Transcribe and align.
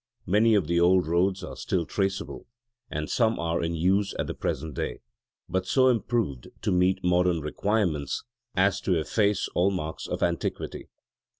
Many 0.25 0.55
of 0.55 0.65
the 0.65 0.79
old 0.79 1.05
roads 1.05 1.43
are 1.43 1.55
still 1.55 1.85
traceable: 1.85 2.47
and 2.89 3.07
some 3.07 3.37
are 3.39 3.61
in 3.61 3.75
use 3.75 4.15
at 4.17 4.25
the 4.25 4.33
present 4.33 4.73
day, 4.73 5.01
but 5.47 5.67
so 5.67 5.89
improved 5.89 6.47
to 6.63 6.71
meet 6.71 7.03
modern 7.03 7.39
requirements 7.39 8.23
as 8.55 8.81
to 8.81 8.99
efface 8.99 9.47
all 9.49 9.69
marks 9.69 10.07
of 10.07 10.23
antiquity. 10.23 10.89